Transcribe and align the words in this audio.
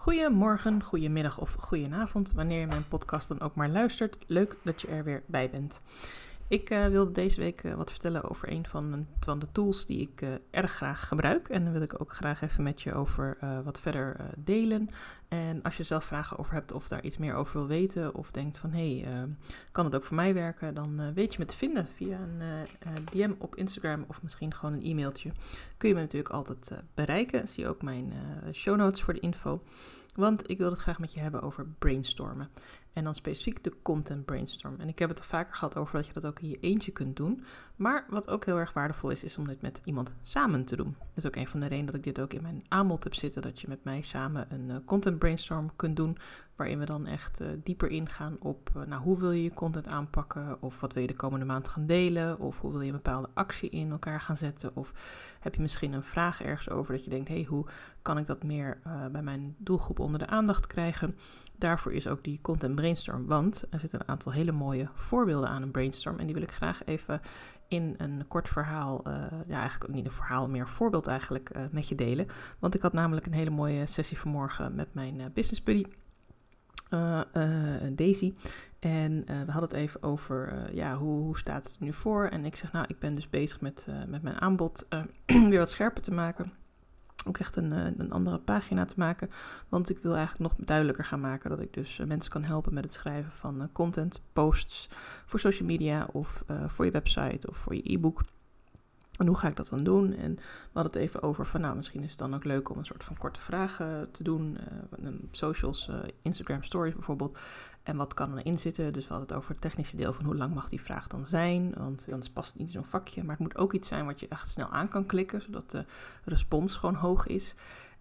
Goedemorgen, 0.00 0.82
goedemiddag 0.82 1.38
of 1.38 1.52
goedenavond, 1.52 2.32
wanneer 2.32 2.60
je 2.60 2.66
mijn 2.66 2.88
podcast 2.88 3.28
dan 3.28 3.40
ook 3.40 3.54
maar 3.54 3.68
luistert. 3.68 4.18
Leuk 4.26 4.56
dat 4.64 4.80
je 4.80 4.86
er 4.86 5.04
weer 5.04 5.22
bij 5.26 5.50
bent. 5.50 5.80
Ik 6.48 6.70
uh, 6.70 6.86
wilde 6.86 7.12
deze 7.12 7.40
week 7.40 7.62
uh, 7.62 7.74
wat 7.74 7.90
vertellen 7.90 8.30
over 8.30 8.52
een 8.52 8.66
van, 8.66 9.06
de 9.38 9.46
tools 9.52 9.86
die 9.86 10.00
ik 10.00 10.22
uh, 10.22 10.28
erg 10.50 10.72
graag 10.72 11.08
gebruik. 11.08 11.48
En 11.48 11.64
dan 11.64 11.72
wil 11.72 11.82
ik 11.82 12.00
ook 12.00 12.12
graag 12.12 12.40
even 12.40 12.62
met 12.62 12.82
je 12.82 12.94
over 12.94 13.36
wat 13.64 13.80
verder 13.80 14.16
delen. 14.36 14.88
En 15.28 15.62
als 15.62 15.76
je 15.76 15.82
zelf 15.82 16.04
vragen 16.04 16.38
over 16.38 16.52
hebt 16.54 16.72
of 16.72 16.88
daar 16.88 17.02
iets 17.02 17.16
meer 17.16 17.34
over 17.34 17.58
wil 17.58 17.68
weten, 17.68 18.14
of 18.14 18.30
denkt 18.30 18.58
van 18.58 18.72
hé, 18.72 18.98
hey, 18.98 19.28
kan 19.72 19.84
het 19.84 19.94
ook 19.94 20.04
voor 20.04 20.16
mij 20.16 20.34
werken, 20.34 20.74
dan 20.74 21.14
weet 21.14 21.32
je 21.32 21.38
me 21.38 21.44
te 21.44 21.56
vinden 21.56 21.86
via 21.86 22.18
een 22.18 23.04
DM 23.12 23.32
op 23.38 23.56
Instagram 23.56 24.04
of 24.08 24.22
misschien 24.22 24.54
gewoon 24.54 24.74
een 24.74 24.84
e-mailtje. 24.84 25.32
Kun 25.76 25.88
je 25.88 25.94
me 25.94 26.00
natuurlijk 26.00 26.34
altijd 26.34 26.82
bereiken. 26.94 27.48
Zie 27.48 27.68
ook 27.68 27.82
mijn 27.82 28.12
show 28.52 28.76
notes 28.76 29.02
voor 29.02 29.14
de 29.14 29.20
info. 29.20 29.62
Want 30.18 30.50
ik 30.50 30.58
wil 30.58 30.70
het 30.70 30.78
graag 30.78 30.98
met 30.98 31.12
je 31.12 31.20
hebben 31.20 31.42
over 31.42 31.66
brainstormen. 31.78 32.48
En 32.92 33.04
dan 33.04 33.14
specifiek 33.14 33.64
de 33.64 33.72
content 33.82 34.24
brainstorm. 34.24 34.74
En 34.78 34.88
ik 34.88 34.98
heb 34.98 35.08
het 35.08 35.18
al 35.18 35.24
vaker 35.24 35.54
gehad 35.54 35.76
over 35.76 35.96
dat 35.96 36.06
je 36.06 36.12
dat 36.12 36.26
ook 36.26 36.40
in 36.40 36.48
je 36.48 36.60
eentje 36.60 36.92
kunt 36.92 37.16
doen. 37.16 37.44
Maar 37.76 38.06
wat 38.08 38.28
ook 38.28 38.44
heel 38.44 38.58
erg 38.58 38.72
waardevol 38.72 39.10
is, 39.10 39.24
is 39.24 39.38
om 39.38 39.48
dit 39.48 39.60
met 39.60 39.80
iemand 39.84 40.14
samen 40.22 40.64
te 40.64 40.76
doen. 40.76 40.96
Dat 40.98 41.24
is 41.24 41.26
ook 41.26 41.36
een 41.36 41.48
van 41.48 41.60
de 41.60 41.66
redenen 41.66 41.86
dat 41.86 41.94
ik 41.94 42.14
dit 42.14 42.20
ook 42.20 42.32
in 42.32 42.42
mijn 42.42 42.64
aanbod 42.68 43.04
heb 43.04 43.14
zitten. 43.14 43.42
Dat 43.42 43.60
je 43.60 43.68
met 43.68 43.84
mij 43.84 44.02
samen 44.02 44.46
een 44.52 44.68
uh, 44.68 44.76
content 44.84 45.18
brainstorm 45.18 45.70
kunt 45.76 45.96
doen. 45.96 46.18
Waarin 46.58 46.78
we 46.78 46.84
dan 46.84 47.06
echt 47.06 47.40
uh, 47.40 47.48
dieper 47.62 47.90
ingaan 47.90 48.36
op 48.40 48.70
uh, 48.76 48.82
nou, 48.84 49.02
hoe 49.02 49.18
wil 49.18 49.32
je 49.32 49.42
je 49.42 49.54
content 49.54 49.86
aanpakken. 49.86 50.62
Of 50.62 50.80
wat 50.80 50.92
wil 50.92 51.02
je 51.02 51.08
de 51.08 51.16
komende 51.16 51.44
maand 51.44 51.68
gaan 51.68 51.86
delen. 51.86 52.38
Of 52.38 52.60
hoe 52.60 52.70
wil 52.70 52.80
je 52.80 52.86
een 52.86 52.92
bepaalde 52.92 53.28
actie 53.34 53.70
in 53.70 53.90
elkaar 53.90 54.20
gaan 54.20 54.36
zetten. 54.36 54.70
Of 54.74 54.92
heb 55.40 55.54
je 55.54 55.60
misschien 55.60 55.92
een 55.92 56.02
vraag 56.02 56.42
ergens 56.42 56.70
over 56.70 56.92
dat 56.92 57.04
je 57.04 57.10
denkt, 57.10 57.28
hé, 57.28 57.34
hey, 57.34 57.44
hoe 57.44 57.66
kan 58.02 58.18
ik 58.18 58.26
dat 58.26 58.42
meer 58.42 58.78
bij 59.12 59.22
mijn 59.22 59.54
doelgroep 59.58 59.98
onder 59.98 60.18
de 60.18 60.26
aandacht 60.26 60.66
krijgen. 60.66 61.16
Daarvoor 61.56 61.92
is 61.92 62.06
ook 62.06 62.24
die 62.24 62.38
content 62.42 62.74
brainstorm, 62.74 63.26
want 63.26 63.64
er 63.70 63.78
zitten 63.78 64.00
een 64.00 64.08
aantal 64.08 64.32
hele 64.32 64.52
mooie 64.52 64.88
voorbeelden 64.94 65.48
aan 65.48 65.62
een 65.62 65.70
brainstorm. 65.70 66.18
En 66.18 66.24
die 66.24 66.34
wil 66.34 66.42
ik 66.42 66.52
graag 66.52 66.84
even 66.84 67.20
in 67.68 67.94
een 67.96 68.24
kort 68.28 68.48
verhaal, 68.48 69.08
uh, 69.08 69.14
ja 69.46 69.60
eigenlijk 69.60 69.92
niet 69.92 70.04
een 70.04 70.10
verhaal, 70.10 70.48
meer 70.48 70.60
een 70.60 70.68
voorbeeld 70.68 71.06
eigenlijk 71.06 71.50
met 71.70 71.88
je 71.88 71.94
delen. 71.94 72.26
Want 72.58 72.74
ik 72.74 72.82
had 72.82 72.92
namelijk 72.92 73.26
een 73.26 73.32
hele 73.32 73.50
mooie 73.50 73.86
sessie 73.86 74.18
vanmorgen 74.18 74.74
met 74.74 74.94
mijn 74.94 75.30
business 75.34 75.62
buddy. 75.62 75.84
Daisy. 77.92 78.34
En 78.78 79.24
we 79.26 79.52
hadden 79.52 79.70
het 79.70 79.72
even 79.72 80.02
over, 80.02 80.70
ja, 80.74 80.96
hoe, 80.96 81.22
hoe, 81.22 81.38
staat 81.38 81.66
het 81.66 81.80
nu 81.80 81.92
voor? 81.92 82.24
En 82.26 82.44
ik 82.44 82.56
zeg, 82.56 82.72
nou, 82.72 82.84
ik 82.88 82.98
ben 82.98 83.14
dus 83.14 83.30
bezig 83.30 83.60
met, 83.60 83.86
met 84.06 84.22
mijn 84.22 84.40
aanbod 84.40 84.86
weer 85.50 85.58
wat 85.58 85.70
scherper 85.70 86.02
te 86.02 86.12
maken 86.12 86.52
ook 87.28 87.38
echt 87.38 87.56
een, 87.56 87.72
eh, 87.72 87.84
een 87.96 88.12
andere 88.12 88.38
pagina 88.38 88.84
te 88.84 88.94
maken. 88.96 89.30
Want 89.68 89.90
ik 89.90 89.98
wil 89.98 90.16
eigenlijk 90.16 90.52
nog 90.54 90.66
duidelijker 90.66 91.04
gaan 91.04 91.20
maken 91.20 91.50
dat 91.50 91.60
ik 91.60 91.72
dus 91.72 91.98
eh, 91.98 92.06
mensen 92.06 92.30
kan 92.30 92.44
helpen 92.44 92.74
met 92.74 92.84
het 92.84 92.92
schrijven 92.92 93.32
van 93.32 93.62
eh, 93.62 93.68
content, 93.72 94.20
posts 94.32 94.88
voor 95.26 95.40
social 95.40 95.68
media 95.68 96.08
of 96.12 96.44
voor 96.66 96.84
je 96.84 96.90
website 96.90 97.48
of 97.48 97.56
voor 97.56 97.74
je 97.74 97.92
e-book. 97.92 98.20
En 99.18 99.26
hoe 99.26 99.36
ga 99.36 99.48
ik 99.48 99.56
dat 99.56 99.68
dan 99.68 99.84
doen? 99.84 100.12
En 100.12 100.34
we 100.34 100.42
hadden 100.72 100.92
het 100.92 101.02
even 101.02 101.22
over 101.22 101.46
van, 101.46 101.60
nou, 101.60 101.76
misschien 101.76 102.02
is 102.02 102.10
het 102.10 102.18
dan 102.18 102.34
ook 102.34 102.44
leuk 102.44 102.70
om 102.70 102.78
een 102.78 102.84
soort 102.84 103.04
van 103.04 103.16
korte 103.16 103.40
vragen 103.40 104.12
te 104.12 104.22
doen. 104.22 104.58
Uh, 105.00 105.08
socials, 105.30 105.88
uh, 105.88 105.96
Instagram 106.22 106.62
stories 106.62 106.94
bijvoorbeeld. 106.94 107.38
En 107.82 107.96
wat 107.96 108.14
kan 108.14 108.38
erin 108.38 108.58
zitten? 108.58 108.92
Dus 108.92 109.02
we 109.02 109.08
hadden 109.08 109.28
het 109.28 109.36
over 109.36 109.50
het 109.50 109.60
technische 109.60 109.96
deel 109.96 110.12
van 110.12 110.24
hoe 110.24 110.36
lang 110.36 110.54
mag 110.54 110.68
die 110.68 110.80
vraag 110.80 111.06
dan 111.06 111.26
zijn. 111.26 111.74
Want 111.76 112.06
anders 112.10 112.30
past 112.30 112.48
het 112.48 112.58
niet 112.58 112.66
in 112.66 112.72
zo'n 112.72 112.84
vakje. 112.84 113.22
Maar 113.22 113.36
het 113.36 113.38
moet 113.38 113.56
ook 113.56 113.72
iets 113.72 113.88
zijn 113.88 114.06
wat 114.06 114.20
je 114.20 114.28
echt 114.28 114.48
snel 114.48 114.68
aan 114.68 114.88
kan 114.88 115.06
klikken, 115.06 115.42
zodat 115.42 115.70
de 115.70 115.84
respons 116.24 116.74
gewoon 116.74 116.94
hoog 116.94 117.26
is. 117.26 117.54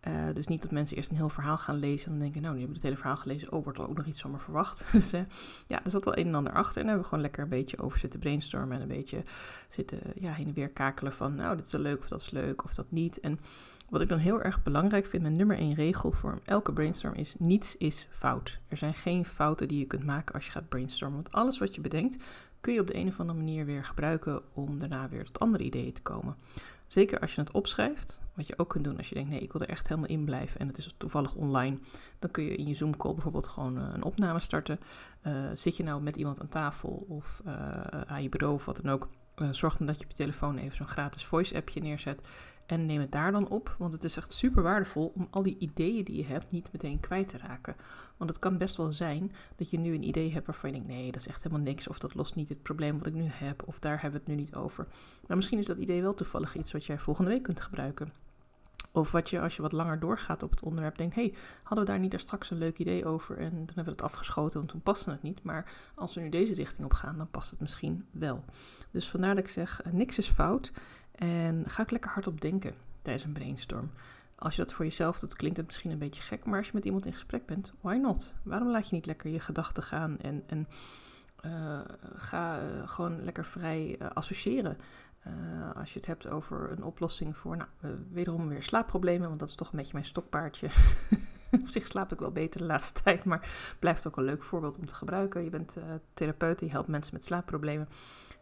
Uh, 0.07 0.33
dus 0.33 0.47
niet 0.47 0.61
dat 0.61 0.71
mensen 0.71 0.97
eerst 0.97 1.09
een 1.09 1.15
heel 1.15 1.29
verhaal 1.29 1.57
gaan 1.57 1.75
lezen 1.75 2.05
en 2.05 2.11
dan 2.11 2.21
denken, 2.21 2.41
nou, 2.41 2.53
nu 2.53 2.59
hebben 2.59 2.81
we 2.81 2.87
het 2.87 2.89
hele 2.89 3.01
verhaal 3.01 3.21
gelezen, 3.21 3.51
oh, 3.51 3.63
wordt 3.63 3.79
er 3.79 3.89
ook 3.89 3.97
nog 3.97 4.05
iets 4.05 4.21
van 4.21 4.31
me 4.31 4.39
verwacht. 4.39 4.83
dus 4.91 5.13
uh, 5.13 5.21
ja, 5.67 5.83
er 5.83 5.91
zat 5.91 6.05
wel 6.05 6.17
een 6.17 6.27
en 6.27 6.35
ander 6.35 6.53
achter. 6.53 6.81
En 6.81 6.87
hebben 6.87 7.03
we 7.03 7.09
gewoon 7.09 7.23
lekker 7.23 7.43
een 7.43 7.49
beetje 7.49 7.79
over 7.79 7.99
zitten 7.99 8.19
brainstormen 8.19 8.75
en 8.75 8.81
een 8.81 8.87
beetje 8.87 9.23
zitten 9.69 9.99
ja, 10.15 10.31
heen 10.31 10.47
en 10.47 10.53
weer 10.53 10.69
kakelen 10.69 11.13
van, 11.13 11.35
nou, 11.35 11.55
dit 11.55 11.65
is 11.65 11.71
leuk 11.71 11.99
of 11.99 12.07
dat 12.07 12.21
is 12.21 12.29
leuk 12.29 12.63
of 12.63 12.73
dat 12.73 12.91
niet. 12.91 13.19
En 13.19 13.39
wat 13.89 14.01
ik 14.01 14.09
dan 14.09 14.17
heel 14.17 14.41
erg 14.41 14.63
belangrijk 14.63 15.05
vind, 15.05 15.23
mijn 15.23 15.35
nummer 15.35 15.57
één 15.57 15.73
regel 15.73 16.11
voor 16.11 16.39
elke 16.43 16.73
brainstorm 16.73 17.13
is, 17.13 17.35
niets 17.37 17.77
is 17.77 18.07
fout. 18.11 18.59
Er 18.67 18.77
zijn 18.77 18.93
geen 18.93 19.25
fouten 19.25 19.67
die 19.67 19.79
je 19.79 19.85
kunt 19.85 20.03
maken 20.03 20.35
als 20.35 20.45
je 20.45 20.51
gaat 20.51 20.69
brainstormen. 20.69 21.21
Want 21.23 21.35
alles 21.35 21.57
wat 21.57 21.75
je 21.75 21.81
bedenkt, 21.81 22.23
kun 22.61 22.73
je 22.73 22.79
op 22.79 22.87
de 22.87 22.95
een 22.95 23.07
of 23.07 23.19
andere 23.19 23.37
manier 23.37 23.65
weer 23.65 23.83
gebruiken 23.83 24.41
om 24.53 24.77
daarna 24.77 25.09
weer 25.09 25.25
tot 25.25 25.39
andere 25.39 25.63
ideeën 25.63 25.93
te 25.93 26.01
komen. 26.01 26.35
Zeker 26.87 27.19
als 27.19 27.35
je 27.35 27.41
het 27.41 27.51
opschrijft, 27.51 28.19
wat 28.33 28.47
je 28.47 28.57
ook 28.57 28.69
kunt 28.69 28.83
doen 28.83 28.97
als 28.97 29.09
je 29.09 29.15
denkt, 29.15 29.29
nee, 29.29 29.39
ik 29.39 29.51
wil 29.51 29.61
er 29.61 29.69
echt 29.69 29.87
helemaal 29.87 30.09
in 30.09 30.25
blijven 30.25 30.59
en 30.59 30.67
het 30.67 30.77
is 30.77 30.95
toevallig 30.97 31.35
online. 31.35 31.77
Dan 32.19 32.31
kun 32.31 32.43
je 32.43 32.55
in 32.55 32.67
je 32.67 32.75
Zoom 32.75 32.97
call 32.97 33.13
bijvoorbeeld 33.13 33.47
gewoon 33.47 33.77
eh, 33.77 33.89
een 33.93 34.03
opname 34.03 34.39
starten. 34.39 34.79
Uh, 35.27 35.49
zit 35.53 35.77
je 35.77 35.83
nou 35.83 36.01
met 36.01 36.17
iemand 36.17 36.39
aan 36.41 36.49
tafel 36.49 37.05
of 37.07 37.41
uh, 37.45 37.53
aan 37.87 38.23
je 38.23 38.29
bureau 38.29 38.53
of 38.53 38.65
wat 38.65 38.79
dan 38.83 38.91
ook. 38.91 39.09
zorg 39.51 39.77
dan 39.77 39.87
dat 39.87 39.97
je 39.97 40.03
op 40.03 40.09
je 40.09 40.17
telefoon 40.17 40.57
even 40.57 40.75
zo'n 40.75 40.87
gratis 40.87 41.25
voice 41.25 41.55
appje 41.55 41.81
neerzet. 41.81 42.21
En 42.67 42.85
neem 42.85 42.99
het 42.99 43.11
daar 43.11 43.31
dan 43.31 43.47
op, 43.47 43.75
want 43.77 43.93
het 43.93 44.03
is 44.03 44.17
echt 44.17 44.33
super 44.33 44.63
waardevol 44.63 45.11
om 45.15 45.27
al 45.29 45.43
die 45.43 45.57
ideeën 45.59 46.03
die 46.03 46.15
je 46.15 46.25
hebt 46.25 46.51
niet 46.51 46.71
meteen 46.71 46.99
kwijt 46.99 47.27
te 47.27 47.37
raken. 47.37 47.75
Want 48.17 48.29
het 48.29 48.39
kan 48.39 48.57
best 48.57 48.75
wel 48.75 48.91
zijn 48.91 49.31
dat 49.55 49.69
je 49.69 49.79
nu 49.79 49.93
een 49.93 50.07
idee 50.07 50.31
hebt 50.31 50.45
waarvan 50.45 50.69
je 50.69 50.75
denkt: 50.75 50.91
nee, 50.91 51.11
dat 51.11 51.21
is 51.21 51.27
echt 51.27 51.43
helemaal 51.43 51.65
niks, 51.65 51.87
of 51.87 51.99
dat 51.99 52.15
lost 52.15 52.35
niet 52.35 52.49
het 52.49 52.61
probleem 52.61 52.97
wat 52.97 53.07
ik 53.07 53.13
nu 53.13 53.25
heb, 53.25 53.63
of 53.65 53.79
daar 53.79 54.01
hebben 54.01 54.11
we 54.11 54.25
het 54.25 54.35
nu 54.35 54.43
niet 54.43 54.55
over. 54.55 54.87
Maar 55.27 55.37
misschien 55.37 55.59
is 55.59 55.65
dat 55.65 55.77
idee 55.77 56.01
wel 56.01 56.13
toevallig 56.13 56.55
iets 56.55 56.71
wat 56.71 56.85
jij 56.85 56.99
volgende 56.99 57.31
week 57.31 57.43
kunt 57.43 57.61
gebruiken. 57.61 58.11
Of 58.91 59.11
wat 59.11 59.29
je 59.29 59.41
als 59.41 59.55
je 59.55 59.61
wat 59.61 59.71
langer 59.71 59.99
doorgaat 59.99 60.43
op 60.43 60.49
het 60.49 60.63
onderwerp 60.63 60.97
denkt: 60.97 61.15
hey, 61.15 61.33
hadden 61.63 61.85
we 61.85 61.91
daar 61.91 61.99
niet 61.99 62.11
daar 62.11 62.19
straks 62.19 62.51
een 62.51 62.57
leuk 62.57 62.77
idee 62.77 63.05
over 63.05 63.37
en 63.37 63.49
dan 63.49 63.65
hebben 63.65 63.83
we 63.83 63.91
het 63.91 64.01
afgeschoten, 64.01 64.57
want 64.59 64.71
toen 64.71 64.81
paste 64.81 65.11
het 65.11 65.21
niet. 65.21 65.43
Maar 65.43 65.71
als 65.95 66.15
we 66.15 66.21
nu 66.21 66.29
deze 66.29 66.53
richting 66.53 66.85
op 66.85 66.93
gaan, 66.93 67.17
dan 67.17 67.29
past 67.31 67.51
het 67.51 67.59
misschien 67.59 68.05
wel. 68.11 68.43
Dus 68.91 69.09
vandaar 69.09 69.35
dat 69.35 69.43
ik 69.43 69.49
zeg: 69.49 69.81
eh, 69.81 69.91
niks 69.91 70.17
is 70.17 70.29
fout. 70.29 70.71
En 71.17 71.63
ga 71.67 71.83
ik 71.83 71.91
lekker 71.91 72.11
hardop 72.11 72.41
denken 72.41 72.73
tijdens 73.01 73.25
een 73.25 73.31
brainstorm. 73.31 73.91
Als 74.35 74.55
je 74.55 74.61
dat 74.61 74.73
voor 74.73 74.85
jezelf 74.85 75.19
doet, 75.19 75.35
klinkt 75.35 75.57
het 75.57 75.65
misschien 75.65 75.91
een 75.91 75.97
beetje 75.97 76.21
gek, 76.21 76.45
maar 76.45 76.57
als 76.57 76.67
je 76.67 76.73
met 76.73 76.85
iemand 76.85 77.05
in 77.05 77.13
gesprek 77.13 77.45
bent, 77.45 77.73
why 77.81 77.95
not? 77.95 78.33
Waarom 78.43 78.69
laat 78.69 78.89
je 78.89 78.95
niet 78.95 79.05
lekker 79.05 79.31
je 79.31 79.39
gedachten 79.39 79.83
gaan 79.83 80.19
en, 80.19 80.43
en 80.47 80.67
uh, 81.45 81.79
ga 82.15 82.61
uh, 82.61 82.87
gewoon 82.87 83.23
lekker 83.23 83.45
vrij 83.45 83.95
uh, 84.01 84.07
associëren? 84.07 84.77
als 85.73 85.93
je 85.93 85.99
het 85.99 86.07
hebt 86.07 86.27
over 86.27 86.71
een 86.71 86.83
oplossing 86.83 87.37
voor, 87.37 87.57
nou, 87.57 87.69
wederom 88.11 88.47
weer 88.47 88.63
slaapproblemen, 88.63 89.27
want 89.27 89.39
dat 89.39 89.49
is 89.49 89.55
toch 89.55 89.71
een 89.71 89.77
beetje 89.77 89.93
mijn 89.93 90.05
stokpaardje. 90.05 90.67
Op 91.61 91.67
zich 91.67 91.85
slaap 91.85 92.11
ik 92.11 92.19
wel 92.19 92.31
beter 92.31 92.59
de 92.59 92.65
laatste 92.65 93.01
tijd, 93.03 93.23
maar 93.23 93.49
blijft 93.79 94.07
ook 94.07 94.17
een 94.17 94.23
leuk 94.23 94.43
voorbeeld 94.43 94.77
om 94.77 94.85
te 94.85 94.95
gebruiken. 94.95 95.43
Je 95.43 95.49
bent 95.49 95.77
therapeut, 96.13 96.59
je 96.59 96.69
helpt 96.69 96.87
mensen 96.87 97.13
met 97.13 97.23
slaapproblemen. 97.23 97.87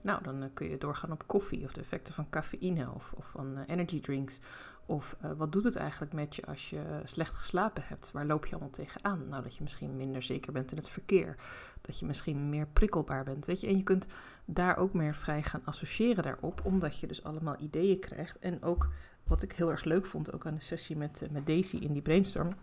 Nou, 0.05 0.23
dan 0.23 0.43
uh, 0.43 0.49
kun 0.53 0.69
je 0.69 0.77
doorgaan 0.77 1.11
op 1.11 1.27
koffie 1.27 1.63
of 1.63 1.73
de 1.73 1.81
effecten 1.81 2.13
van 2.13 2.29
cafeïne 2.29 2.91
of, 2.91 3.13
of 3.15 3.25
van 3.25 3.57
uh, 3.57 3.63
energy 3.67 4.01
drinks. 4.01 4.39
Of 4.85 5.17
uh, 5.23 5.31
wat 5.31 5.51
doet 5.51 5.63
het 5.63 5.75
eigenlijk 5.75 6.13
met 6.13 6.35
je 6.35 6.45
als 6.45 6.69
je 6.69 7.01
slecht 7.03 7.35
geslapen 7.35 7.83
hebt? 7.85 8.11
Waar 8.11 8.25
loop 8.25 8.45
je 8.45 8.51
allemaal 8.51 8.69
tegenaan? 8.69 9.27
Nou, 9.29 9.43
dat 9.43 9.55
je 9.55 9.63
misschien 9.63 9.95
minder 9.95 10.21
zeker 10.21 10.53
bent 10.53 10.71
in 10.71 10.77
het 10.77 10.89
verkeer. 10.89 11.35
Dat 11.81 11.99
je 11.99 12.05
misschien 12.05 12.49
meer 12.49 12.67
prikkelbaar 12.67 13.23
bent. 13.23 13.45
Weet 13.45 13.61
je, 13.61 13.67
en 13.67 13.77
je 13.77 13.83
kunt 13.83 14.05
daar 14.45 14.77
ook 14.77 14.93
meer 14.93 15.15
vrij 15.15 15.43
gaan 15.43 15.61
associëren 15.65 16.23
daarop, 16.23 16.61
omdat 16.63 16.99
je 16.99 17.07
dus 17.07 17.23
allemaal 17.23 17.55
ideeën 17.59 17.99
krijgt. 17.99 18.39
En 18.39 18.63
ook 18.63 18.89
wat 19.23 19.43
ik 19.43 19.51
heel 19.51 19.71
erg 19.71 19.83
leuk 19.83 20.05
vond, 20.05 20.33
ook 20.33 20.45
aan 20.45 20.55
de 20.55 20.61
sessie 20.61 20.97
met, 20.97 21.27
met 21.31 21.45
Daisy 21.45 21.75
in 21.75 21.93
die 21.93 22.01
brainstorm 22.01 22.53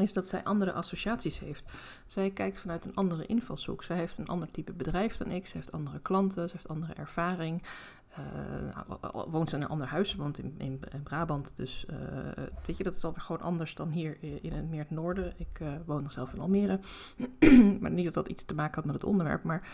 is 0.00 0.12
dat 0.12 0.28
zij 0.28 0.44
andere 0.44 0.72
associaties 0.72 1.38
heeft. 1.38 1.70
Zij 2.06 2.30
kijkt 2.30 2.58
vanuit 2.58 2.84
een 2.84 2.94
andere 2.94 3.26
invalshoek. 3.26 3.82
Zij 3.82 3.96
heeft 3.96 4.18
een 4.18 4.26
ander 4.26 4.50
type 4.50 4.72
bedrijf 4.72 5.16
dan 5.16 5.30
ik. 5.30 5.46
Ze 5.46 5.56
heeft 5.56 5.72
andere 5.72 6.00
klanten, 6.00 6.48
ze 6.48 6.54
heeft 6.54 6.68
andere 6.68 6.92
ervaring. 6.92 7.62
Uh, 8.18 9.24
woont 9.26 9.48
ze 9.48 9.56
in 9.56 9.62
een 9.62 9.68
ander 9.68 9.86
huis, 9.86 10.14
woont 10.14 10.38
in, 10.38 10.54
in, 10.58 10.80
Brabant. 11.02 11.52
Dus 11.54 11.86
uh, 11.90 11.96
weet 12.66 12.76
je, 12.76 12.84
dat 12.84 12.94
is 12.94 13.04
alweer 13.04 13.20
gewoon 13.20 13.40
anders 13.40 13.74
dan 13.74 13.90
hier 13.90 14.16
in 14.20 14.52
het 14.52 14.70
meer 14.70 14.80
het 14.80 14.90
noorden. 14.90 15.32
Ik 15.36 15.60
uh, 15.62 15.68
woon 15.86 16.02
nog 16.02 16.12
zelf 16.12 16.32
in 16.32 16.40
Almere. 16.40 16.80
maar 17.80 17.90
niet 17.90 18.04
dat 18.04 18.14
dat 18.14 18.28
iets 18.28 18.44
te 18.44 18.54
maken 18.54 18.74
had 18.74 18.84
met 18.84 18.94
het 18.94 19.04
onderwerp. 19.04 19.42
Maar 19.42 19.68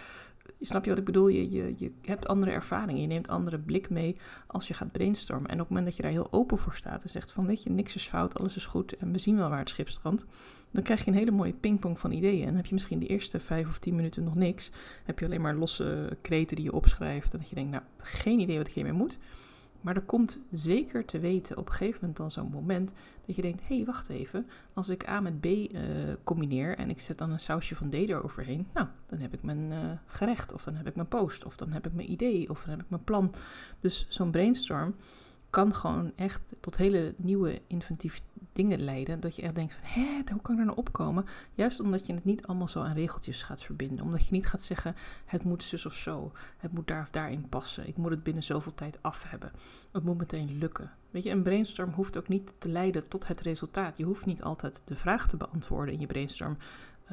snap 0.61 0.85
je 0.85 0.91
wat 0.91 0.99
ik 0.99 1.05
bedoel? 1.05 1.29
Je, 1.29 1.51
je, 1.51 1.75
je 1.79 1.93
hebt 2.03 2.29
andere 2.29 2.53
ervaringen, 2.53 3.01
je 3.01 3.07
neemt 3.07 3.29
andere 3.29 3.59
blik 3.59 3.91
mee 3.91 4.17
als 4.47 4.69
je 4.69 4.75
gaat 4.75 4.93
brainstormen. 4.93 5.51
En 5.51 5.55
op 5.55 5.61
het 5.61 5.69
moment 5.69 5.87
dat 5.87 5.97
je 5.97 6.03
daar 6.03 6.11
heel 6.11 6.33
open 6.33 6.59
voor 6.59 6.75
staat 6.75 7.03
en 7.03 7.09
zegt 7.09 7.33
van 7.33 7.47
weet 7.47 7.63
je, 7.63 7.71
niks 7.71 7.95
is 7.95 8.07
fout, 8.07 8.39
alles 8.39 8.57
is 8.57 8.67
goed 8.67 8.97
en 8.97 9.13
we 9.13 9.19
zien 9.19 9.37
wel 9.37 9.49
waar 9.49 9.59
het 9.59 9.69
schip 9.69 9.89
strandt, 9.89 10.25
dan 10.71 10.83
krijg 10.83 11.05
je 11.05 11.11
een 11.11 11.17
hele 11.17 11.31
mooie 11.31 11.53
pingpong 11.53 11.99
van 11.99 12.13
ideeën. 12.13 12.47
En 12.47 12.57
heb 12.57 12.67
je 12.67 12.75
misschien 12.75 12.99
de 12.99 13.07
eerste 13.07 13.41
vijf 13.41 13.69
of 13.69 13.79
tien 13.79 13.95
minuten 13.95 14.25
nog 14.25 14.35
niks, 14.35 14.71
heb 15.05 15.19
je 15.19 15.25
alleen 15.25 15.41
maar 15.41 15.55
losse 15.55 16.17
kreten 16.23 16.57
die 16.57 16.65
je 16.65 16.73
opschrijft 16.73 17.33
en 17.33 17.39
dat 17.39 17.49
je 17.49 17.55
denkt, 17.55 17.71
nou, 17.71 17.83
geen 17.97 18.41
idee 18.41 18.59
wat 18.59 18.69
ik 18.69 18.75
hiermee 18.75 18.93
moet. 18.93 19.19
Maar 19.81 19.97
er 19.97 20.03
komt 20.03 20.39
zeker 20.53 21.05
te 21.05 21.19
weten 21.19 21.57
op 21.57 21.67
een 21.67 21.73
gegeven 21.73 21.99
moment 22.01 22.17
dan 22.17 22.31
zo'n 22.31 22.51
moment 22.51 22.93
dat 23.27 23.37
je 23.37 23.43
denkt: 23.43 23.61
hé, 23.69 23.77
hey, 23.77 23.85
wacht 23.85 24.09
even. 24.09 24.47
Als 24.73 24.89
ik 24.89 25.09
A 25.09 25.21
met 25.21 25.41
B 25.41 25.45
uh, 25.45 25.81
combineer 26.25 26.77
en 26.77 26.91
ik 26.91 27.01
zet 27.01 27.19
dan 27.19 27.31
een 27.31 27.41
sausje 27.41 27.75
van 27.75 27.91
D 27.91 27.95
eroverheen, 27.95 28.67
nou, 28.75 28.87
dan 29.07 29.19
heb 29.19 29.33
ik 29.33 29.43
mijn 29.43 29.71
uh, 29.71 29.79
gerecht, 30.07 30.53
of 30.53 30.65
dan 30.65 30.75
heb 30.75 30.87
ik 30.87 30.95
mijn 30.95 31.09
post, 31.09 31.45
of 31.45 31.57
dan 31.57 31.73
heb 31.73 31.87
ik 31.87 31.93
mijn 31.93 32.11
idee, 32.11 32.51
of 32.51 32.61
dan 32.61 32.71
heb 32.71 32.81
ik 32.81 32.91
mijn 32.91 33.05
plan. 33.05 33.35
Dus 33.81 34.07
zo'n 34.09 34.31
brainstorm 34.31 34.95
kan 35.51 35.75
gewoon 35.75 36.13
echt 36.17 36.55
tot 36.61 36.77
hele 36.77 37.15
nieuwe 37.17 37.61
dingen 38.57 38.81
leiden 38.81 39.21
dat 39.21 39.37
je 39.37 39.43
echt 39.43 39.55
denkt 39.55 39.73
van, 39.73 39.83
hé, 39.83 40.15
hoe 40.33 40.43
kan 40.43 40.55
ik 40.55 40.61
er 40.61 40.65
nou 40.65 40.77
opkomen? 40.77 41.25
Juist 41.55 41.81
omdat 41.81 42.07
je 42.07 42.15
het 42.15 42.25
niet 42.25 42.47
allemaal 42.47 42.69
zo 42.69 42.81
aan 42.81 42.95
regeltjes 42.95 43.43
gaat 43.43 43.63
verbinden. 43.63 44.05
Omdat 44.05 44.27
je 44.27 44.33
niet 44.33 44.47
gaat 44.47 44.63
zeggen, 44.63 44.95
het 45.25 45.45
moet 45.45 45.63
zus 45.63 45.87
of 45.87 45.95
zo, 45.95 46.33
het 46.57 46.73
moet 46.73 46.87
daar 46.87 47.03
of 47.03 47.11
daarin 47.11 47.49
passen, 47.49 47.89
ik 47.89 47.97
moet 47.97 48.11
het 48.11 48.23
binnen 48.23 48.43
zoveel 48.43 48.75
tijd 48.75 48.99
af 49.01 49.25
hebben. 49.29 49.53
Het 49.93 50.05
moet 50.05 50.19
meteen 50.19 50.59
lukken. 50.59 50.91
Weet 51.11 51.25
je, 51.25 51.31
een 51.31 51.43
brainstorm 51.43 51.91
hoeft 51.91 52.17
ook 52.17 52.29
niet 52.29 52.61
te 52.61 52.69
leiden 52.69 53.09
tot 53.09 53.27
het 53.27 53.41
resultaat. 53.41 53.97
Je 53.97 54.05
hoeft 54.05 54.27
niet 54.27 54.43
altijd 54.43 54.83
de 54.85 54.97
vraag 54.97 55.29
te 55.29 55.37
beantwoorden 55.37 55.95
in 55.95 56.01
je 56.01 56.07
brainstorm 56.07 56.57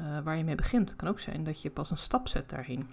uh, 0.00 0.20
waar 0.20 0.36
je 0.36 0.44
mee 0.44 0.54
begint. 0.54 0.88
Het 0.88 0.98
kan 0.98 1.08
ook 1.08 1.20
zijn 1.20 1.44
dat 1.44 1.62
je 1.62 1.70
pas 1.70 1.90
een 1.90 1.96
stap 1.96 2.28
zet 2.28 2.50
daarheen. 2.50 2.88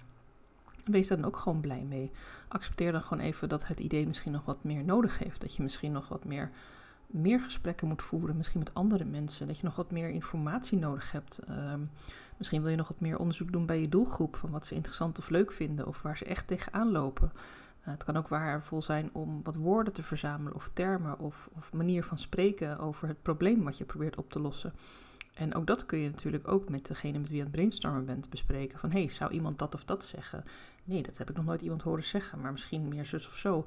Wees 0.84 1.08
daar 1.08 1.18
dan 1.18 1.26
ook 1.26 1.36
gewoon 1.36 1.60
blij 1.60 1.82
mee. 1.88 2.10
Accepteer 2.48 2.92
dan 2.92 3.02
gewoon 3.02 3.24
even 3.24 3.48
dat 3.48 3.66
het 3.66 3.80
idee 3.80 4.06
misschien 4.06 4.32
nog 4.32 4.44
wat 4.44 4.64
meer 4.64 4.84
nodig 4.84 5.18
heeft. 5.18 5.40
Dat 5.40 5.54
je 5.54 5.62
misschien 5.62 5.92
nog 5.92 6.08
wat 6.08 6.24
meer, 6.24 6.50
meer 7.12 7.40
gesprekken 7.40 7.88
moet 7.88 8.02
voeren, 8.02 8.36
misschien 8.36 8.58
met 8.58 8.74
andere 8.74 9.04
mensen. 9.04 9.46
Dat 9.46 9.58
je 9.58 9.64
nog 9.64 9.76
wat 9.76 9.90
meer 9.90 10.08
informatie 10.08 10.78
nodig 10.78 11.12
hebt. 11.12 11.40
Uh, 11.48 11.74
misschien 12.36 12.62
wil 12.62 12.70
je 12.70 12.76
nog 12.76 12.88
wat 12.88 13.00
meer 13.00 13.18
onderzoek 13.18 13.52
doen 13.52 13.66
bij 13.66 13.80
je 13.80 13.88
doelgroep. 13.88 14.36
Van 14.36 14.50
wat 14.50 14.66
ze 14.66 14.74
interessant 14.74 15.18
of 15.18 15.28
leuk 15.28 15.52
vinden 15.52 15.86
of 15.86 16.02
waar 16.02 16.16
ze 16.16 16.24
echt 16.24 16.46
tegenaan 16.46 16.90
lopen. 16.90 17.32
Uh, 17.34 17.88
het 17.88 18.04
kan 18.04 18.16
ook 18.16 18.28
waardevol 18.28 18.82
zijn 18.82 19.10
om 19.12 19.40
wat 19.42 19.56
woorden 19.56 19.92
te 19.92 20.02
verzamelen 20.02 20.54
of 20.54 20.70
termen 20.72 21.18
of, 21.18 21.48
of 21.52 21.72
manier 21.72 22.04
van 22.04 22.18
spreken 22.18 22.78
over 22.78 23.08
het 23.08 23.22
probleem 23.22 23.62
wat 23.62 23.78
je 23.78 23.84
probeert 23.84 24.16
op 24.16 24.30
te 24.30 24.40
lossen. 24.40 24.72
En 25.34 25.54
ook 25.54 25.66
dat 25.66 25.86
kun 25.86 25.98
je 25.98 26.10
natuurlijk 26.10 26.48
ook 26.48 26.68
met 26.68 26.86
degene 26.86 27.18
met 27.18 27.28
wie 27.28 27.36
je 27.36 27.42
aan 27.42 27.48
het 27.48 27.56
brainstormen 27.56 28.04
bent 28.04 28.30
bespreken. 28.30 28.78
Van, 28.78 28.90
hey, 28.90 29.08
zou 29.08 29.32
iemand 29.32 29.58
dat 29.58 29.74
of 29.74 29.84
dat 29.84 30.04
zeggen? 30.04 30.44
Nee, 30.84 31.02
dat 31.02 31.18
heb 31.18 31.30
ik 31.30 31.36
nog 31.36 31.44
nooit 31.44 31.62
iemand 31.62 31.82
horen 31.82 32.04
zeggen, 32.04 32.40
maar 32.40 32.52
misschien 32.52 32.88
meer 32.88 33.04
zus 33.04 33.26
of 33.26 33.36
zo. 33.36 33.66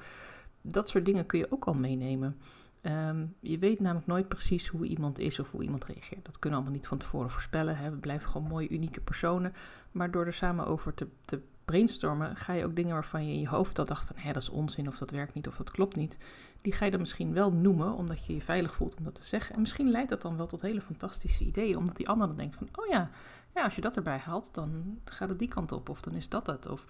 Dat 0.61 0.89
soort 0.89 1.05
dingen 1.05 1.25
kun 1.25 1.39
je 1.39 1.51
ook 1.51 1.65
al 1.65 1.73
meenemen. 1.73 2.37
Um, 2.87 3.35
je 3.39 3.59
weet 3.59 3.79
namelijk 3.79 4.07
nooit 4.07 4.27
precies 4.27 4.67
hoe 4.67 4.85
iemand 4.85 5.19
is 5.19 5.39
of 5.39 5.51
hoe 5.51 5.63
iemand 5.63 5.85
reageert. 5.85 6.25
Dat 6.25 6.39
kunnen 6.39 6.59
we 6.59 6.65
allemaal 6.65 6.79
niet 6.79 6.87
van 6.87 6.97
tevoren 6.97 7.29
voorspellen. 7.29 7.77
Hè? 7.77 7.89
We 7.89 7.97
blijven 7.97 8.29
gewoon 8.29 8.47
mooie, 8.47 8.69
unieke 8.69 9.01
personen. 9.01 9.53
Maar 9.91 10.11
door 10.11 10.25
er 10.25 10.33
samen 10.33 10.65
over 10.65 10.93
te, 10.93 11.07
te 11.25 11.41
brainstormen, 11.65 12.35
ga 12.35 12.53
je 12.53 12.65
ook 12.65 12.75
dingen 12.75 12.93
waarvan 12.93 13.27
je 13.27 13.33
in 13.33 13.39
je 13.39 13.47
hoofd 13.47 13.79
al 13.79 13.85
dacht 13.85 14.07
van, 14.07 14.15
hé, 14.19 14.33
dat 14.33 14.41
is 14.41 14.49
onzin 14.49 14.87
of 14.87 14.97
dat 14.97 15.09
werkt 15.09 15.33
niet 15.33 15.47
of 15.47 15.57
dat 15.57 15.71
klopt 15.71 15.95
niet. 15.95 16.17
Die 16.61 16.73
ga 16.73 16.85
je 16.85 16.91
dan 16.91 16.99
misschien 16.99 17.33
wel 17.33 17.53
noemen, 17.53 17.93
omdat 17.93 18.25
je 18.25 18.33
je 18.33 18.41
veilig 18.41 18.75
voelt 18.75 18.95
om 18.97 19.03
dat 19.03 19.15
te 19.15 19.25
zeggen. 19.25 19.55
En 19.55 19.61
misschien 19.61 19.89
leidt 19.91 20.09
dat 20.09 20.21
dan 20.21 20.37
wel 20.37 20.47
tot 20.47 20.61
hele 20.61 20.81
fantastische 20.81 21.43
ideeën, 21.43 21.77
omdat 21.77 21.95
die 21.95 22.09
ander 22.09 22.27
dan 22.27 22.37
denkt 22.37 22.55
van, 22.55 22.69
oh 22.75 22.87
ja, 22.87 23.09
ja, 23.55 23.63
als 23.63 23.75
je 23.75 23.81
dat 23.81 23.95
erbij 23.95 24.17
haalt, 24.17 24.53
dan 24.53 24.99
gaat 25.05 25.29
het 25.29 25.39
die 25.39 25.47
kant 25.47 25.71
op 25.71 25.89
of 25.89 26.01
dan 26.01 26.13
is 26.13 26.29
dat 26.29 26.47
het. 26.47 26.67
Of... 26.69 26.85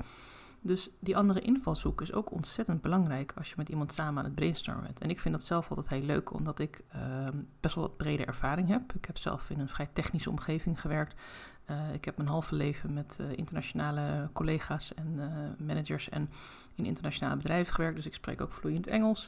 Dus 0.66 0.90
die 1.00 1.18
andere 1.18 1.42
invalshoek 1.42 2.02
is 2.02 2.14
ook 2.14 2.32
ontzettend 2.32 2.82
belangrijk 2.82 3.34
als 3.38 3.50
je 3.50 3.54
met 3.58 3.70
iemand 3.70 3.94
samen 3.94 4.18
aan 4.18 4.26
het 4.26 4.36
brainstormen 4.36 4.84
bent. 4.84 5.00
En 5.00 5.10
ik 5.10 5.20
vind 5.20 5.34
dat 5.34 5.44
zelf 5.44 5.70
altijd 5.70 5.90
heel 5.90 6.02
leuk, 6.02 6.34
omdat 6.34 6.60
ik 6.60 6.84
uh, 6.96 7.28
best 7.60 7.76
wel 7.76 7.84
wat 7.84 7.98
brede 7.98 8.26
ervaring 8.26 8.68
heb. 8.68 8.94
Ik 8.94 9.06
heb 9.06 9.18
zelf 9.18 9.50
in 9.50 9.60
een 9.60 9.70
vrij 9.70 9.90
technische 9.94 10.30
omgeving 10.30 10.82
gewerkt. 10.82 11.22
Uh, 11.70 11.94
ik 11.94 12.06
heb 12.06 12.18
mijn 12.18 12.30
halve 12.30 12.56
leven 12.56 12.94
met 12.94 13.18
uh, 13.22 13.32
internationale 13.32 14.30
collega's 14.34 14.94
en 14.94 15.14
uh, 15.18 15.68
managers 15.68 16.10
en 16.10 16.30
in 16.76 16.86
internationale 16.86 17.38
bedrijven 17.38 17.74
gewerkt. 17.74 17.96
Dus 17.96 18.06
ik 18.06 18.14
spreek 18.14 18.42
ook 18.42 18.52
vloeiend 18.52 18.88
Engels. 18.88 19.28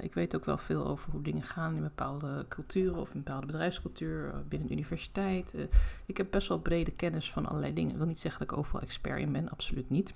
ik 0.00 0.14
weet 0.14 0.36
ook 0.36 0.44
wel 0.44 0.58
veel 0.58 0.86
over 0.86 1.10
hoe 1.10 1.22
dingen 1.22 1.42
gaan 1.42 1.74
in 1.76 1.82
bepaalde 1.82 2.46
culturen 2.48 3.00
of 3.00 3.14
in 3.14 3.22
bepaalde 3.22 3.46
bedrijfscultuur 3.46 4.44
binnen 4.48 4.68
de 4.68 4.74
universiteit. 4.74 5.68
ik 6.06 6.16
heb 6.16 6.30
best 6.30 6.48
wel 6.48 6.60
brede 6.60 6.90
kennis 6.90 7.32
van 7.32 7.46
allerlei 7.46 7.72
dingen. 7.72 7.90
Ik 7.90 7.96
wil 7.96 8.06
niet 8.06 8.20
zeggen 8.20 8.40
dat 8.40 8.50
ik 8.50 8.58
overal 8.58 8.80
expert 8.80 9.20
in 9.20 9.32
ben, 9.32 9.50
absoluut 9.50 9.90
niet. 9.90 10.12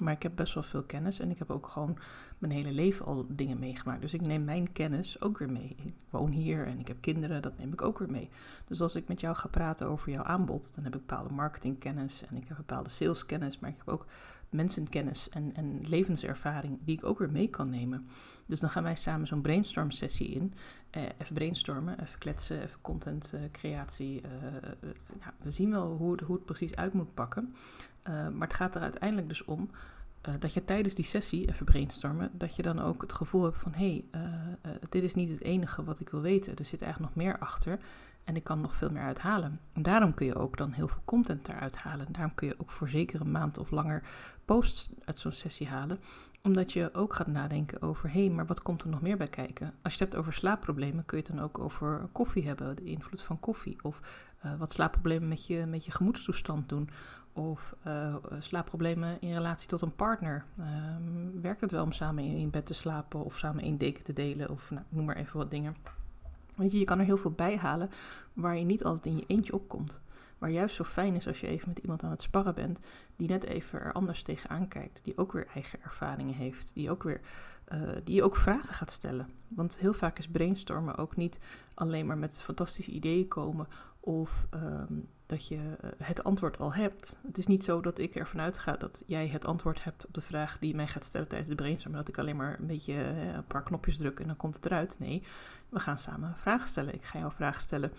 Maar 0.00 0.12
ik 0.12 0.22
heb 0.22 0.32
best 0.34 0.54
wel 0.54 0.62
veel 0.62 0.82
kennis 0.82 1.18
en 1.18 1.30
ik 1.30 1.38
heb 1.38 1.50
ook 1.50 1.68
gewoon 1.68 1.98
mijn 2.38 2.52
hele 2.52 2.72
leven 2.72 3.06
al 3.06 3.26
dingen 3.28 3.58
meegemaakt. 3.58 4.00
Dus 4.00 4.14
ik 4.14 4.20
neem 4.20 4.44
mijn 4.44 4.72
kennis 4.72 5.20
ook 5.20 5.38
weer 5.38 5.50
mee. 5.50 5.76
Ik 5.76 5.92
woon 6.10 6.30
hier 6.30 6.66
en 6.66 6.78
ik 6.78 6.88
heb 6.88 6.96
kinderen, 7.00 7.42
dat 7.42 7.58
neem 7.58 7.72
ik 7.72 7.82
ook 7.82 7.98
weer 7.98 8.10
mee. 8.10 8.28
Dus 8.66 8.80
als 8.80 8.94
ik 8.94 9.08
met 9.08 9.20
jou 9.20 9.36
ga 9.36 9.48
praten 9.48 9.86
over 9.86 10.10
jouw 10.10 10.22
aanbod, 10.22 10.74
dan 10.74 10.84
heb 10.84 10.94
ik 10.94 11.06
bepaalde 11.06 11.34
marketingkennis 11.34 12.22
en 12.28 12.36
ik 12.36 12.48
heb 12.48 12.56
bepaalde 12.56 12.90
saleskennis, 12.90 13.58
maar 13.58 13.70
ik 13.70 13.76
heb 13.78 13.88
ook 13.88 14.06
mensenkennis 14.50 15.28
en, 15.28 15.54
en 15.54 15.80
levenservaring 15.88 16.78
die 16.84 16.96
ik 16.96 17.04
ook 17.04 17.18
weer 17.18 17.30
mee 17.30 17.48
kan 17.48 17.70
nemen. 17.70 18.08
Dus 18.46 18.60
dan 18.60 18.70
gaan 18.70 18.82
wij 18.82 18.96
samen 18.96 19.26
zo'n 19.26 19.40
brainstorm 19.40 19.90
sessie 19.90 20.28
in. 20.28 20.54
Eh, 20.90 21.02
even 21.02 21.34
brainstormen, 21.34 22.00
even 22.00 22.18
kletsen, 22.18 22.62
even 22.62 22.80
content 22.80 23.32
uh, 23.34 23.40
creatie. 23.52 24.20
Uh, 24.22 24.90
ja, 25.20 25.34
we 25.42 25.50
zien 25.50 25.70
wel 25.70 25.96
hoe, 25.96 26.18
hoe 26.26 26.36
het 26.36 26.44
precies 26.44 26.76
uit 26.76 26.92
moet 26.92 27.14
pakken. 27.14 27.54
maar 28.04 28.48
het 28.48 28.54
gaat 28.54 28.74
er 28.74 28.82
uiteindelijk 28.82 29.28
dus 29.28 29.44
om 29.44 29.70
dat 30.38 30.52
je 30.52 30.64
tijdens 30.64 30.94
die 30.94 31.04
sessie, 31.04 31.48
even 31.48 31.64
brainstormen, 31.64 32.30
dat 32.32 32.56
je 32.56 32.62
dan 32.62 32.80
ook 32.80 33.02
het 33.02 33.12
gevoel 33.12 33.44
hebt 33.44 33.58
van 33.58 33.72
hé, 33.74 34.04
hey, 34.10 34.26
dit 34.88 35.02
is 35.02 35.14
niet 35.14 35.28
het 35.28 35.40
enige 35.40 35.84
wat 35.84 36.00
ik 36.00 36.08
wil 36.08 36.20
weten. 36.20 36.56
Er 36.56 36.64
zit 36.64 36.82
eigenlijk 36.82 37.14
nog 37.14 37.24
meer 37.24 37.38
achter. 37.38 37.78
En 38.24 38.36
ik 38.36 38.44
kan 38.44 38.60
nog 38.60 38.74
veel 38.74 38.90
meer 38.90 39.02
uithalen. 39.02 39.60
En 39.72 39.82
daarom 39.82 40.14
kun 40.14 40.26
je 40.26 40.34
ook 40.34 40.56
dan 40.56 40.72
heel 40.72 40.88
veel 40.88 41.02
content 41.04 41.46
daaruit 41.46 41.76
halen. 41.76 42.06
daarom 42.10 42.34
kun 42.34 42.48
je 42.48 42.54
ook 42.58 42.70
voor 42.70 42.88
zeker 42.88 43.20
een 43.20 43.30
maand 43.30 43.58
of 43.58 43.70
langer 43.70 44.02
posts 44.44 44.90
uit 45.04 45.20
zo'n 45.20 45.32
sessie 45.32 45.68
halen. 45.68 46.00
Omdat 46.42 46.72
je 46.72 46.94
ook 46.94 47.14
gaat 47.14 47.26
nadenken 47.26 47.82
over, 47.82 48.12
hé, 48.12 48.24
hey, 48.24 48.30
maar 48.30 48.46
wat 48.46 48.62
komt 48.62 48.82
er 48.82 48.88
nog 48.88 49.00
meer 49.00 49.16
bij 49.16 49.28
kijken? 49.28 49.66
Als 49.82 49.94
je 49.94 49.98
het 50.04 50.12
hebt 50.12 50.16
over 50.16 50.32
slaapproblemen, 50.32 51.04
kun 51.04 51.18
je 51.18 51.24
het 51.26 51.34
dan 51.34 51.44
ook 51.44 51.58
over 51.58 52.08
koffie 52.12 52.46
hebben, 52.46 52.76
de 52.76 52.84
invloed 52.84 53.22
van 53.22 53.40
koffie. 53.40 53.76
Of 53.82 54.00
uh, 54.44 54.56
wat 54.56 54.72
slaapproblemen 54.72 55.28
met 55.28 55.46
je, 55.46 55.66
met 55.66 55.84
je 55.84 55.90
gemoedstoestand 55.90 56.68
doen. 56.68 56.90
Of 57.32 57.74
uh, 57.86 58.14
slaapproblemen 58.38 59.20
in 59.20 59.32
relatie 59.32 59.68
tot 59.68 59.80
een 59.80 59.94
partner. 59.94 60.44
Um, 60.58 61.40
werkt 61.40 61.60
het 61.60 61.70
wel 61.70 61.84
om 61.84 61.92
samen 61.92 62.24
in, 62.24 62.36
in, 62.36 62.50
bed 62.50 62.66
te 62.66 62.74
slapen 62.74 63.24
of 63.24 63.38
samen 63.38 63.62
één 63.62 63.76
deken 63.76 64.04
te 64.04 64.12
delen? 64.12 64.50
Of 64.50 64.70
nou, 64.70 64.84
noem 64.88 65.04
maar 65.04 65.16
even 65.16 65.38
wat 65.38 65.50
dingen. 65.50 65.76
Weet 66.60 66.72
je, 66.72 66.78
je 66.78 66.84
kan 66.84 66.98
er 66.98 67.04
heel 67.04 67.16
veel 67.16 67.30
bij 67.30 67.56
halen 67.56 67.90
waar 68.32 68.56
je 68.56 68.64
niet 68.64 68.84
altijd 68.84 69.06
in 69.06 69.16
je 69.16 69.24
eentje 69.26 69.52
opkomt. 69.52 70.00
Waar 70.38 70.50
juist 70.50 70.74
zo 70.74 70.84
fijn 70.84 71.14
is 71.14 71.26
als 71.26 71.40
je 71.40 71.46
even 71.46 71.68
met 71.68 71.78
iemand 71.78 72.02
aan 72.02 72.10
het 72.10 72.22
sparren 72.22 72.54
bent, 72.54 72.78
die 73.16 73.28
net 73.28 73.44
even 73.44 73.80
er 73.80 73.92
anders 73.92 74.22
tegenaan 74.22 74.68
kijkt, 74.68 75.00
die 75.04 75.18
ook 75.18 75.32
weer 75.32 75.46
eigen 75.54 75.82
ervaringen 75.82 76.34
heeft, 76.34 76.70
die 76.74 76.90
ook 76.90 77.02
weer 77.02 77.20
uh, 77.72 77.78
die 78.04 78.22
ook 78.22 78.36
vragen 78.36 78.74
gaat 78.74 78.90
stellen. 78.90 79.28
Want 79.48 79.78
heel 79.78 79.92
vaak 79.92 80.18
is 80.18 80.28
brainstormen 80.28 80.96
ook 80.96 81.16
niet 81.16 81.38
alleen 81.74 82.06
maar 82.06 82.18
met 82.18 82.42
fantastische 82.42 82.90
ideeën 82.90 83.28
komen 83.28 83.66
of 84.00 84.46
um, 84.54 85.08
dat 85.26 85.48
je 85.48 85.56
uh, 85.56 85.90
het 85.98 86.24
antwoord 86.24 86.58
al 86.58 86.74
hebt. 86.74 87.16
Het 87.26 87.38
is 87.38 87.46
niet 87.46 87.64
zo 87.64 87.80
dat 87.80 87.98
ik 87.98 88.14
ervan 88.14 88.40
uitga 88.40 88.72
dat 88.72 89.02
jij 89.06 89.28
het 89.28 89.44
antwoord 89.44 89.84
hebt 89.84 90.06
op 90.06 90.14
de 90.14 90.20
vraag 90.20 90.58
die 90.58 90.74
mij 90.74 90.88
gaat 90.88 91.04
stellen 91.04 91.28
tijdens 91.28 91.50
de 91.50 91.56
brainstorm. 91.56 91.94
Dat 91.94 92.08
ik 92.08 92.18
alleen 92.18 92.36
maar 92.36 92.58
een 92.58 92.66
beetje 92.66 92.92
uh, 92.92 93.34
een 93.34 93.46
paar 93.46 93.62
knopjes 93.62 93.96
druk 93.96 94.20
en 94.20 94.26
dan 94.26 94.36
komt 94.36 94.54
het 94.54 94.66
eruit. 94.66 94.98
Nee, 94.98 95.22
we 95.68 95.80
gaan 95.80 95.98
samen 95.98 96.34
vragen 96.36 96.68
stellen. 96.68 96.94
Ik 96.94 97.04
ga 97.04 97.18
jou 97.18 97.32
vragen 97.32 97.62
stellen 97.62 97.92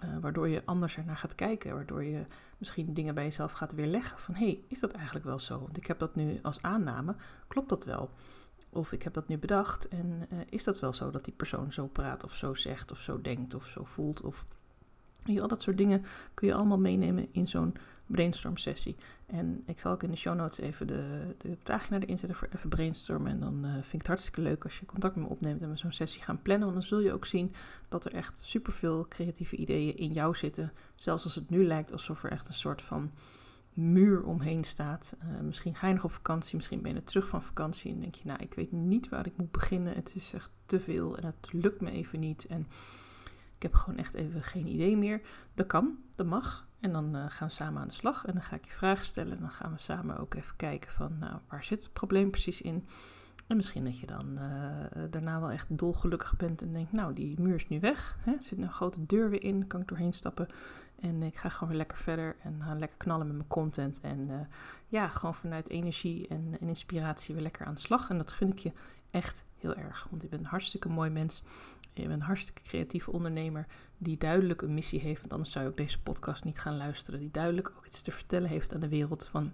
uh, 0.00 0.18
waardoor 0.20 0.48
je 0.48 0.62
anders 0.64 0.96
ernaar 0.96 1.16
gaat 1.16 1.34
kijken. 1.34 1.74
Waardoor 1.74 2.04
je 2.04 2.26
misschien 2.58 2.94
dingen 2.94 3.14
bij 3.14 3.24
jezelf 3.24 3.52
gaat 3.52 3.72
weerleggen. 3.72 4.18
Van 4.18 4.34
hé, 4.34 4.44
hey, 4.44 4.60
is 4.68 4.80
dat 4.80 4.92
eigenlijk 4.92 5.24
wel 5.24 5.38
zo? 5.38 5.60
Want 5.60 5.76
ik 5.76 5.86
heb 5.86 5.98
dat 5.98 6.14
nu 6.14 6.38
als 6.42 6.62
aanname. 6.62 7.14
Klopt 7.48 7.68
dat 7.68 7.84
wel? 7.84 8.10
Of 8.70 8.92
ik 8.92 9.02
heb 9.02 9.14
dat 9.14 9.28
nu 9.28 9.38
bedacht 9.38 9.88
en 9.88 10.28
is 10.48 10.64
dat 10.64 10.80
wel 10.80 10.92
zo 10.92 11.10
dat 11.10 11.24
die 11.24 11.34
persoon 11.34 11.72
zo 11.72 11.86
praat 11.86 12.24
of 12.24 12.34
zo 12.34 12.54
zegt 12.54 12.90
of 12.90 12.98
zo 12.98 13.20
denkt 13.20 13.54
of 13.54 13.66
zo 13.66 13.84
voelt? 13.84 14.20
Of 14.20 14.46
ja, 15.26 15.40
al 15.42 15.48
dat 15.48 15.62
soort 15.62 15.76
dingen 15.76 16.04
kun 16.34 16.48
je 16.48 16.54
allemaal 16.54 16.78
meenemen 16.78 17.28
in 17.32 17.48
zo'n 17.48 17.74
brainstorm 18.06 18.56
sessie. 18.56 18.96
En 19.26 19.62
ik 19.66 19.80
zal 19.80 19.92
ook 19.92 20.02
in 20.02 20.10
de 20.10 20.16
show 20.16 20.34
notes 20.34 20.58
even 20.58 20.86
de, 20.86 21.34
de 21.38 21.56
pagina 21.62 22.00
erin 22.00 22.18
zetten 22.18 22.38
voor 22.38 22.48
even 22.54 22.68
brainstormen. 22.68 23.32
En 23.32 23.40
dan 23.40 23.64
uh, 23.64 23.72
vind 23.72 23.92
ik 23.92 23.98
het 23.98 24.06
hartstikke 24.06 24.40
leuk 24.40 24.64
als 24.64 24.78
je 24.78 24.86
contact 24.86 25.16
met 25.16 25.24
me 25.24 25.30
opneemt 25.30 25.62
en 25.62 25.70
we 25.70 25.76
zo'n 25.76 25.92
sessie 25.92 26.22
gaan 26.22 26.42
plannen. 26.42 26.68
Want 26.68 26.80
dan 26.80 26.88
zul 26.88 27.00
je 27.00 27.12
ook 27.12 27.26
zien 27.26 27.52
dat 27.88 28.04
er 28.04 28.12
echt 28.12 28.40
superveel 28.44 29.06
creatieve 29.08 29.56
ideeën 29.56 29.96
in 29.96 30.12
jou 30.12 30.34
zitten. 30.34 30.72
Zelfs 30.94 31.24
als 31.24 31.34
het 31.34 31.50
nu 31.50 31.66
lijkt 31.66 31.92
alsof 31.92 32.24
er 32.24 32.30
echt 32.30 32.48
een 32.48 32.54
soort 32.54 32.82
van 32.82 33.12
muur 33.72 34.24
omheen 34.24 34.64
staat. 34.64 35.14
Uh, 35.18 35.40
misschien 35.40 35.74
ga 35.74 35.86
je 35.86 35.94
nog 35.94 36.04
op 36.04 36.12
vakantie, 36.12 36.56
misschien 36.56 36.82
ben 36.82 36.94
je 36.94 37.02
terug 37.02 37.28
van 37.28 37.42
vakantie 37.42 37.92
en 37.92 38.00
denk 38.00 38.14
je, 38.14 38.26
nou, 38.26 38.42
ik 38.42 38.54
weet 38.54 38.72
niet 38.72 39.08
waar 39.08 39.26
ik 39.26 39.36
moet 39.36 39.50
beginnen. 39.50 39.94
Het 39.94 40.10
is 40.14 40.32
echt 40.32 40.50
te 40.66 40.80
veel 40.80 41.16
en 41.16 41.24
het 41.24 41.52
lukt 41.52 41.80
me 41.80 41.90
even 41.90 42.20
niet. 42.20 42.46
En 42.46 42.66
ik 43.56 43.62
heb 43.62 43.74
gewoon 43.74 43.98
echt 43.98 44.14
even 44.14 44.42
geen 44.42 44.66
idee 44.66 44.96
meer. 44.96 45.20
Dat 45.54 45.66
kan, 45.66 45.98
dat 46.14 46.26
mag. 46.26 46.66
En 46.80 46.92
dan 46.92 47.16
uh, 47.16 47.24
gaan 47.28 47.48
we 47.48 47.54
samen 47.54 47.82
aan 47.82 47.88
de 47.88 47.94
slag 47.94 48.24
en 48.24 48.32
dan 48.32 48.42
ga 48.42 48.56
ik 48.56 48.64
je 48.64 48.72
vragen 48.72 49.04
stellen. 49.04 49.32
En 49.32 49.40
dan 49.40 49.50
gaan 49.50 49.72
we 49.72 49.80
samen 49.80 50.18
ook 50.18 50.34
even 50.34 50.56
kijken 50.56 50.92
van, 50.92 51.18
nou, 51.18 51.38
waar 51.48 51.64
zit 51.64 51.82
het 51.82 51.92
probleem 51.92 52.30
precies 52.30 52.60
in? 52.60 52.86
En 53.46 53.56
misschien 53.56 53.84
dat 53.84 53.98
je 53.98 54.06
dan 54.06 54.38
uh, 54.38 55.02
daarna 55.10 55.40
wel 55.40 55.50
echt 55.50 55.78
dolgelukkig 55.78 56.36
bent 56.36 56.62
en 56.62 56.72
denkt, 56.72 56.92
nou, 56.92 57.14
die 57.14 57.40
muur 57.40 57.54
is 57.54 57.68
nu 57.68 57.80
weg. 57.80 58.18
Hè? 58.20 58.32
Er 58.32 58.42
zit 58.42 58.58
een 58.58 58.72
grote 58.72 59.06
deur 59.06 59.30
weer 59.30 59.42
in, 59.42 59.66
kan 59.66 59.80
ik 59.80 59.88
doorheen 59.88 60.12
stappen. 60.12 60.48
En 61.00 61.22
ik 61.22 61.36
ga 61.36 61.48
gewoon 61.48 61.68
weer 61.68 61.78
lekker 61.78 61.98
verder 61.98 62.36
en 62.42 62.62
ga 62.62 62.74
lekker 62.74 62.98
knallen 62.98 63.26
met 63.26 63.36
mijn 63.36 63.48
content. 63.48 64.00
En 64.00 64.28
uh, 64.28 64.34
ja, 64.86 65.08
gewoon 65.08 65.34
vanuit 65.34 65.68
energie 65.68 66.28
en, 66.28 66.56
en, 66.60 66.68
inspiratie 66.68 67.34
weer 67.34 67.42
lekker 67.42 67.66
aan 67.66 67.74
de 67.74 67.80
slag. 67.80 68.10
En 68.10 68.16
dat 68.16 68.32
gun 68.32 68.50
ik 68.50 68.58
je 68.58 68.72
echt 69.10 69.44
heel 69.58 69.74
erg. 69.74 70.06
Want 70.10 70.22
je 70.22 70.28
bent 70.28 70.42
een 70.42 70.48
hartstikke 70.48 70.88
mooi 70.88 71.10
mens. 71.10 71.42
Je 72.02 72.08
bent 72.08 72.20
een 72.20 72.26
hartstikke 72.26 72.62
creatieve 72.62 73.12
ondernemer 73.12 73.66
die 73.98 74.16
duidelijk 74.16 74.62
een 74.62 74.74
missie 74.74 75.00
heeft. 75.00 75.20
Want 75.20 75.32
anders 75.32 75.50
zou 75.50 75.64
je 75.64 75.70
ook 75.70 75.76
deze 75.76 76.02
podcast 76.02 76.44
niet 76.44 76.58
gaan 76.58 76.76
luisteren. 76.76 77.20
Die 77.20 77.30
duidelijk 77.30 77.72
ook 77.76 77.86
iets 77.86 78.02
te 78.02 78.10
vertellen 78.10 78.48
heeft 78.48 78.74
aan 78.74 78.80
de 78.80 78.88
wereld 78.88 79.28
van 79.28 79.52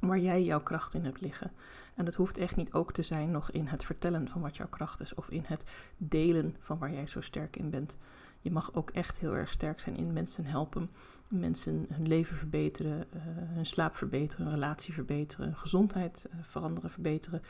waar 0.00 0.18
jij 0.18 0.42
jouw 0.42 0.62
kracht 0.62 0.94
in 0.94 1.04
hebt 1.04 1.20
liggen. 1.20 1.52
En 1.94 2.04
dat 2.04 2.14
hoeft 2.14 2.38
echt 2.38 2.56
niet 2.56 2.72
ook 2.72 2.92
te 2.92 3.02
zijn 3.02 3.30
nog 3.30 3.50
in 3.50 3.66
het 3.66 3.84
vertellen 3.84 4.28
van 4.28 4.40
wat 4.40 4.56
jouw 4.56 4.68
kracht 4.68 5.00
is 5.00 5.14
of 5.14 5.30
in 5.30 5.42
het 5.46 5.64
delen 5.96 6.56
van 6.58 6.78
waar 6.78 6.92
jij 6.92 7.06
zo 7.06 7.20
sterk 7.20 7.56
in 7.56 7.70
bent. 7.70 7.96
Je 8.40 8.50
mag 8.50 8.74
ook 8.74 8.90
echt 8.90 9.18
heel 9.18 9.36
erg 9.36 9.50
sterk 9.50 9.80
zijn 9.80 9.96
in 9.96 10.12
mensen 10.12 10.44
helpen, 10.44 10.90
mensen 11.28 11.86
hun 11.88 12.06
leven 12.06 12.36
verbeteren, 12.36 13.06
uh, 13.14 13.22
hun 13.54 13.66
slaap 13.66 13.96
verbeteren, 13.96 14.44
hun 14.44 14.54
relatie 14.54 14.94
verbeteren, 14.94 15.46
hun 15.46 15.56
gezondheid 15.56 16.26
uh, 16.28 16.40
veranderen, 16.42 16.90
verbeteren. 16.90 17.42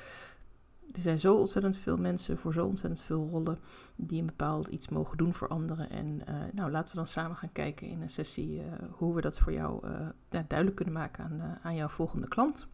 Er 0.93 1.01
zijn 1.01 1.19
zo 1.19 1.35
ontzettend 1.35 1.77
veel 1.77 1.97
mensen 1.97 2.39
voor 2.39 2.53
zo 2.53 2.67
ontzettend 2.67 3.01
veel 3.01 3.29
rollen 3.31 3.59
die 3.97 4.21
een 4.21 4.27
bepaald 4.27 4.69
iets 4.69 4.89
mogen 4.89 5.17
doen 5.17 5.35
voor 5.35 5.49
anderen. 5.49 5.91
En 5.91 6.21
uh, 6.29 6.35
nou, 6.53 6.71
laten 6.71 6.91
we 6.91 6.97
dan 6.97 7.07
samen 7.07 7.37
gaan 7.37 7.53
kijken 7.53 7.87
in 7.87 8.03
een 8.03 8.11
sessie 8.11 8.63
hoe 8.91 9.15
we 9.15 9.21
dat 9.21 9.39
voor 9.39 9.53
jou 9.53 9.87
ja, 10.31 10.45
duidelijk 10.47 10.77
kunnen 10.77 10.95
maken 10.95 11.25
aan, 11.25 11.59
aan 11.63 11.75
jouw 11.75 11.89
volgende 11.89 12.29
klant. 12.29 12.67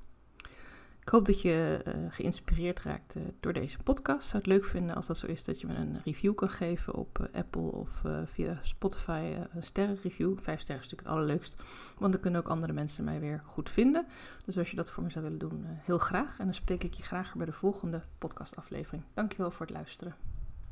Ik 1.09 1.15
hoop 1.15 1.27
dat 1.27 1.41
je 1.41 1.83
uh, 1.87 1.95
geïnspireerd 2.09 2.81
raakt 2.81 3.17
uh, 3.17 3.23
door 3.41 3.53
deze 3.53 3.79
podcast. 3.79 4.29
Zou 4.29 4.43
het 4.43 4.47
leuk 4.47 4.65
vinden 4.65 4.97
als 4.97 5.07
dat 5.07 5.19
zo 5.19 5.27
is 5.27 5.45
dat 5.45 5.61
je 5.61 5.67
me 5.67 5.75
een 5.75 6.01
review 6.05 6.35
kan 6.35 6.51
geven 6.51 6.95
op 6.95 7.19
uh, 7.21 7.41
Apple 7.41 7.71
of 7.71 8.03
via 8.25 8.59
Spotify 8.63 9.35
een 9.53 9.63
sterrenreview. 9.63 10.39
Vijf 10.39 10.61
sterren 10.61 10.85
is 10.85 10.91
natuurlijk 10.91 11.01
het 11.01 11.09
allerleukst, 11.09 11.57
want 11.99 12.13
dan 12.13 12.21
kunnen 12.21 12.41
ook 12.41 12.49
andere 12.49 12.73
mensen 12.73 13.05
mij 13.05 13.21
weer 13.21 13.43
goed 13.47 13.71
vinden. 13.71 14.07
Dus 14.45 14.59
als 14.59 14.71
je 14.71 14.77
dat 14.77 14.91
voor 14.91 15.03
me 15.03 15.11
zou 15.11 15.25
willen 15.25 15.39
doen, 15.39 15.65
heel 15.67 15.99
graag. 15.99 16.39
En 16.39 16.45
dan 16.45 16.55
spreek 16.55 16.85
ik 16.85 16.95
je 16.95 17.03
graag 17.03 17.35
bij 17.35 17.47
de 17.47 17.53
volgende 17.53 18.03
podcastaflevering. 18.19 19.03
Dankjewel 19.15 19.51
voor 19.51 19.67
het 19.67 19.75
luisteren. 19.75 20.38